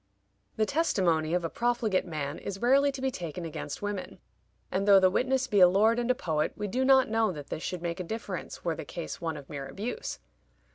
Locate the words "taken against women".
3.11-4.17